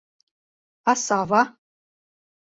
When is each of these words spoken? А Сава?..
А 0.89 0.93
Сава?.. 1.05 1.41